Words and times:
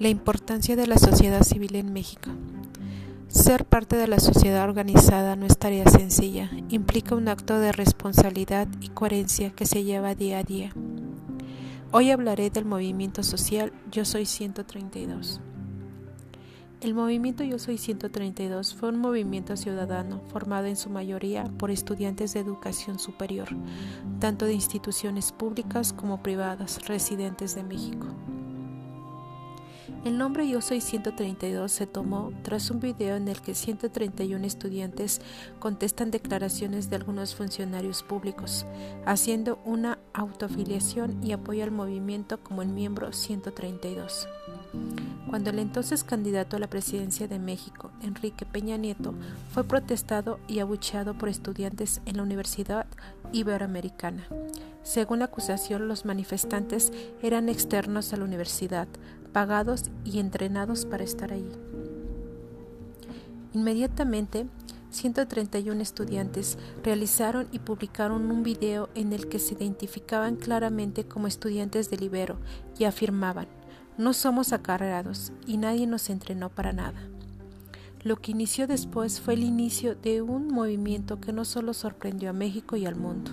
La 0.00 0.08
importancia 0.08 0.76
de 0.76 0.86
la 0.86 0.96
sociedad 0.96 1.42
civil 1.42 1.74
en 1.76 1.92
México. 1.92 2.30
Ser 3.28 3.66
parte 3.66 3.96
de 3.96 4.06
la 4.06 4.18
sociedad 4.18 4.64
organizada 4.64 5.36
no 5.36 5.44
es 5.44 5.58
tarea 5.58 5.86
sencilla, 5.90 6.50
implica 6.70 7.14
un 7.14 7.28
acto 7.28 7.58
de 7.58 7.70
responsabilidad 7.70 8.66
y 8.80 8.88
coherencia 8.88 9.50
que 9.50 9.66
se 9.66 9.84
lleva 9.84 10.14
día 10.14 10.38
a 10.38 10.42
día. 10.42 10.72
Hoy 11.92 12.12
hablaré 12.12 12.48
del 12.48 12.64
movimiento 12.64 13.22
social 13.22 13.74
Yo 13.92 14.06
Soy 14.06 14.24
132. 14.24 15.42
El 16.80 16.94
movimiento 16.94 17.44
Yo 17.44 17.58
Soy 17.58 17.76
132 17.76 18.74
fue 18.74 18.88
un 18.88 18.98
movimiento 19.00 19.54
ciudadano 19.54 20.22
formado 20.28 20.64
en 20.64 20.76
su 20.76 20.88
mayoría 20.88 21.44
por 21.58 21.70
estudiantes 21.70 22.32
de 22.32 22.40
educación 22.40 22.98
superior, 22.98 23.48
tanto 24.18 24.46
de 24.46 24.54
instituciones 24.54 25.30
públicas 25.30 25.92
como 25.92 26.22
privadas 26.22 26.88
residentes 26.88 27.54
de 27.54 27.64
México. 27.64 28.06
El 30.02 30.16
nombre 30.16 30.48
Yo 30.48 30.62
Soy 30.62 30.80
132 30.80 31.70
se 31.70 31.86
tomó 31.86 32.32
tras 32.42 32.70
un 32.70 32.80
video 32.80 33.16
en 33.16 33.28
el 33.28 33.42
que 33.42 33.54
131 33.54 34.46
estudiantes 34.46 35.20
contestan 35.58 36.10
declaraciones 36.10 36.88
de 36.88 36.96
algunos 36.96 37.34
funcionarios 37.34 38.02
públicos, 38.02 38.64
haciendo 39.04 39.58
una 39.66 39.98
autoafiliación 40.14 41.22
y 41.22 41.32
apoyo 41.32 41.64
al 41.64 41.70
movimiento 41.70 42.42
como 42.42 42.62
el 42.62 42.68
miembro 42.68 43.12
132. 43.12 44.26
Cuando 45.28 45.50
el 45.50 45.58
entonces 45.58 46.02
candidato 46.02 46.56
a 46.56 46.60
la 46.60 46.70
presidencia 46.70 47.28
de 47.28 47.38
México, 47.38 47.90
Enrique 48.00 48.46
Peña 48.46 48.78
Nieto, 48.78 49.12
fue 49.52 49.64
protestado 49.64 50.40
y 50.48 50.60
abucheado 50.60 51.12
por 51.12 51.28
estudiantes 51.28 52.00
en 52.06 52.16
la 52.16 52.22
Universidad 52.22 52.86
Iberoamericana. 53.32 54.26
Según 54.82 55.20
la 55.20 55.26
acusación, 55.26 55.88
los 55.88 56.04
manifestantes 56.04 56.92
eran 57.22 57.48
externos 57.48 58.12
a 58.12 58.16
la 58.16 58.24
universidad, 58.24 58.88
pagados 59.32 59.90
y 60.04 60.18
entrenados 60.18 60.86
para 60.86 61.04
estar 61.04 61.32
allí. 61.32 61.52
Inmediatamente, 63.52 64.46
131 64.90 65.80
estudiantes 65.80 66.58
realizaron 66.82 67.48
y 67.52 67.60
publicaron 67.60 68.30
un 68.30 68.42
video 68.42 68.88
en 68.94 69.12
el 69.12 69.28
que 69.28 69.38
se 69.38 69.54
identificaban 69.54 70.36
claramente 70.36 71.04
como 71.04 71.26
estudiantes 71.26 71.90
del 71.90 72.02
Ibero 72.02 72.38
y 72.78 72.84
afirmaban, 72.84 73.46
no 73.98 74.12
somos 74.12 74.52
acarreados 74.52 75.32
y 75.46 75.58
nadie 75.58 75.86
nos 75.86 76.10
entrenó 76.10 76.48
para 76.48 76.72
nada. 76.72 77.00
Lo 78.02 78.16
que 78.16 78.30
inició 78.30 78.66
después 78.66 79.20
fue 79.20 79.34
el 79.34 79.44
inicio 79.44 79.94
de 79.94 80.22
un 80.22 80.48
movimiento 80.48 81.20
que 81.20 81.32
no 81.32 81.44
solo 81.44 81.74
sorprendió 81.74 82.30
a 82.30 82.32
México 82.32 82.76
y 82.76 82.86
al 82.86 82.96
mundo, 82.96 83.32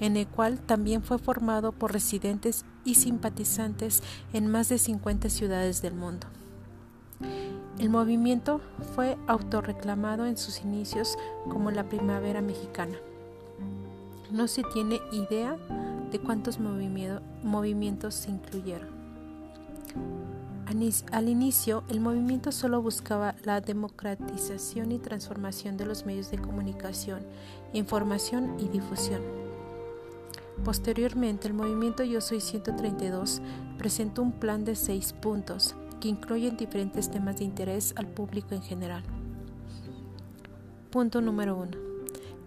en 0.00 0.16
el 0.16 0.26
cual 0.26 0.60
también 0.60 1.02
fue 1.02 1.18
formado 1.18 1.72
por 1.72 1.92
residentes 1.92 2.64
y 2.84 2.96
simpatizantes 2.96 4.02
en 4.32 4.50
más 4.50 4.68
de 4.68 4.78
50 4.78 5.28
ciudades 5.28 5.82
del 5.82 5.94
mundo. 5.94 6.26
El 7.78 7.90
movimiento 7.90 8.60
fue 8.94 9.16
autorreclamado 9.26 10.26
en 10.26 10.36
sus 10.36 10.60
inicios 10.60 11.16
como 11.50 11.70
la 11.70 11.88
primavera 11.88 12.40
mexicana. 12.40 12.96
No 14.30 14.48
se 14.48 14.62
tiene 14.72 15.00
idea 15.12 15.56
de 16.10 16.18
cuántos 16.20 16.58
movimientos 16.60 18.14
se 18.14 18.30
incluyeron. 18.30 18.88
Al 21.12 21.28
inicio, 21.28 21.84
el 21.88 22.00
movimiento 22.00 22.50
solo 22.50 22.80
buscaba 22.82 23.34
la 23.44 23.60
democratización 23.60 24.92
y 24.92 24.98
transformación 24.98 25.76
de 25.76 25.86
los 25.86 26.06
medios 26.06 26.30
de 26.30 26.38
comunicación, 26.38 27.20
información 27.72 28.56
y 28.58 28.68
difusión. 28.68 29.43
Posteriormente, 30.64 31.46
el 31.46 31.52
movimiento 31.52 32.04
Yo 32.04 32.22
Soy 32.22 32.40
132 32.40 33.42
presentó 33.76 34.22
un 34.22 34.32
plan 34.32 34.64
de 34.64 34.76
seis 34.76 35.12
puntos 35.12 35.74
que 36.00 36.08
incluyen 36.08 36.56
diferentes 36.56 37.10
temas 37.10 37.36
de 37.36 37.44
interés 37.44 37.92
al 37.96 38.06
público 38.06 38.54
en 38.54 38.62
general. 38.62 39.02
Punto 40.90 41.20
número 41.20 41.56
1. 41.56 41.70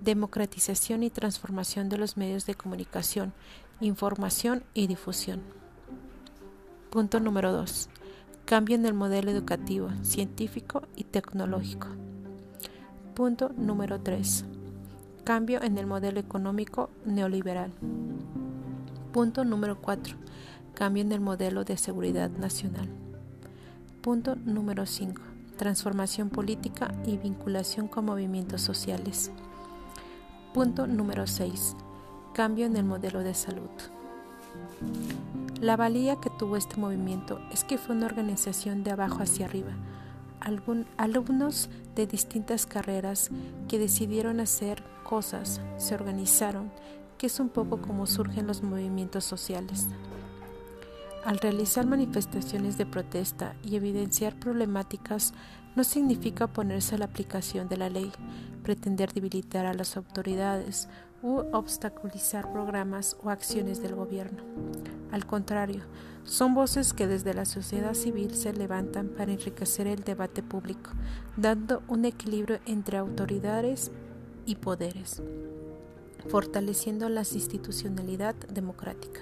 Democratización 0.00 1.02
y 1.02 1.10
transformación 1.10 1.90
de 1.90 1.98
los 1.98 2.16
medios 2.16 2.46
de 2.46 2.54
comunicación, 2.54 3.34
información 3.80 4.64
y 4.72 4.86
difusión. 4.86 5.42
Punto 6.88 7.20
número 7.20 7.52
2. 7.52 7.90
Cambio 8.46 8.76
en 8.76 8.86
el 8.86 8.94
modelo 8.94 9.30
educativo, 9.30 9.90
científico 10.02 10.84
y 10.96 11.04
tecnológico. 11.04 11.88
Punto 13.14 13.50
número 13.58 14.00
3 14.00 14.55
Cambio 15.26 15.60
en 15.60 15.76
el 15.76 15.88
modelo 15.88 16.20
económico 16.20 16.88
neoliberal. 17.04 17.72
Punto 19.12 19.44
número 19.44 19.80
4. 19.82 20.16
Cambio 20.72 21.02
en 21.02 21.10
el 21.10 21.20
modelo 21.20 21.64
de 21.64 21.76
seguridad 21.76 22.30
nacional. 22.30 22.88
Punto 24.02 24.36
número 24.36 24.86
5. 24.86 25.20
Transformación 25.56 26.30
política 26.30 26.94
y 27.04 27.16
vinculación 27.16 27.88
con 27.88 28.04
movimientos 28.04 28.62
sociales. 28.62 29.32
Punto 30.54 30.86
número 30.86 31.26
6. 31.26 31.74
Cambio 32.32 32.66
en 32.66 32.76
el 32.76 32.84
modelo 32.84 33.24
de 33.24 33.34
salud. 33.34 33.70
La 35.60 35.76
valía 35.76 36.20
que 36.20 36.30
tuvo 36.38 36.56
este 36.56 36.76
movimiento 36.76 37.40
es 37.50 37.64
que 37.64 37.78
fue 37.78 37.96
una 37.96 38.06
organización 38.06 38.84
de 38.84 38.92
abajo 38.92 39.24
hacia 39.24 39.46
arriba. 39.46 39.72
alumnos 40.96 41.68
de 41.96 42.06
distintas 42.06 42.64
carreras 42.64 43.30
que 43.66 43.80
decidieron 43.80 44.38
hacer 44.38 44.84
cosas 45.06 45.60
se 45.76 45.94
organizaron, 45.94 46.72
que 47.16 47.28
es 47.28 47.38
un 47.38 47.48
poco 47.48 47.80
como 47.80 48.06
surgen 48.06 48.48
los 48.48 48.64
movimientos 48.64 49.24
sociales. 49.24 49.86
Al 51.24 51.38
realizar 51.38 51.86
manifestaciones 51.86 52.76
de 52.76 52.86
protesta 52.86 53.54
y 53.62 53.76
evidenciar 53.76 54.34
problemáticas 54.38 55.32
no 55.76 55.84
significa 55.84 56.46
oponerse 56.46 56.96
a 56.96 56.98
la 56.98 57.04
aplicación 57.04 57.68
de 57.68 57.76
la 57.76 57.88
ley, 57.88 58.10
pretender 58.64 59.12
debilitar 59.12 59.64
a 59.64 59.74
las 59.74 59.96
autoridades 59.96 60.88
u 61.22 61.38
obstaculizar 61.52 62.52
programas 62.52 63.16
o 63.22 63.30
acciones 63.30 63.80
del 63.80 63.94
gobierno. 63.94 64.42
Al 65.12 65.24
contrario, 65.24 65.82
son 66.24 66.54
voces 66.54 66.92
que 66.92 67.06
desde 67.06 67.32
la 67.32 67.44
sociedad 67.44 67.94
civil 67.94 68.34
se 68.34 68.52
levantan 68.52 69.08
para 69.08 69.32
enriquecer 69.32 69.86
el 69.86 70.02
debate 70.02 70.42
público, 70.42 70.90
dando 71.36 71.82
un 71.86 72.04
equilibrio 72.04 72.58
entre 72.66 72.98
autoridades 72.98 73.92
y 74.46 74.56
poderes, 74.56 75.22
fortaleciendo 76.28 77.08
la 77.08 77.20
institucionalidad 77.20 78.34
democrática. 78.34 79.20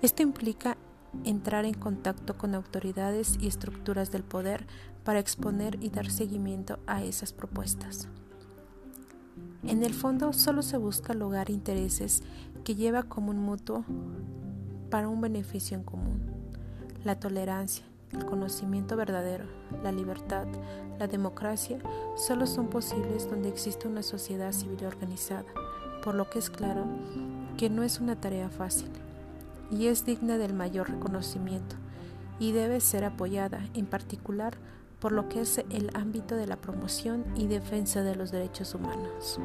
Esto 0.00 0.22
implica 0.22 0.76
entrar 1.24 1.64
en 1.64 1.74
contacto 1.74 2.36
con 2.36 2.54
autoridades 2.54 3.36
y 3.40 3.48
estructuras 3.48 4.10
del 4.10 4.22
poder 4.22 4.66
para 5.04 5.18
exponer 5.18 5.82
y 5.82 5.90
dar 5.90 6.10
seguimiento 6.10 6.78
a 6.86 7.02
esas 7.02 7.32
propuestas. 7.32 8.08
En 9.64 9.82
el 9.82 9.94
fondo 9.94 10.32
solo 10.32 10.62
se 10.62 10.76
busca 10.76 11.14
lograr 11.14 11.50
intereses 11.50 12.22
que 12.64 12.74
lleva 12.74 13.02
como 13.04 13.30
un 13.30 13.38
mutuo 13.38 13.84
para 14.90 15.08
un 15.08 15.20
beneficio 15.20 15.76
en 15.76 15.84
común, 15.84 16.20
la 17.04 17.18
tolerancia, 17.18 17.84
el 18.12 18.24
conocimiento 18.24 18.96
verdadero, 18.96 19.44
la 19.82 19.92
libertad, 19.92 20.46
la 20.98 21.06
democracia 21.06 21.78
solo 22.16 22.46
son 22.46 22.68
posibles 22.68 23.28
donde 23.28 23.48
existe 23.48 23.88
una 23.88 24.02
sociedad 24.02 24.52
civil 24.52 24.84
organizada, 24.84 25.46
por 26.02 26.14
lo 26.14 26.30
que 26.30 26.38
es 26.38 26.50
claro 26.50 26.84
que 27.56 27.70
no 27.70 27.82
es 27.82 28.00
una 28.00 28.20
tarea 28.20 28.48
fácil 28.48 28.90
y 29.70 29.86
es 29.86 30.04
digna 30.04 30.38
del 30.38 30.54
mayor 30.54 30.90
reconocimiento 30.90 31.76
y 32.38 32.52
debe 32.52 32.80
ser 32.80 33.04
apoyada 33.04 33.60
en 33.74 33.86
particular 33.86 34.56
por 35.00 35.12
lo 35.12 35.28
que 35.28 35.40
es 35.40 35.58
el 35.70 35.90
ámbito 35.94 36.36
de 36.36 36.46
la 36.46 36.56
promoción 36.56 37.24
y 37.34 37.46
defensa 37.46 38.02
de 38.02 38.16
los 38.16 38.30
derechos 38.30 38.74
humanos. 38.74 39.38